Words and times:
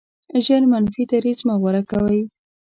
ژر 0.45 0.63
منفي 0.71 1.03
دریځ 1.11 1.39
مه 1.47 1.55
غوره 1.61 1.81
کوئ. 1.89 2.21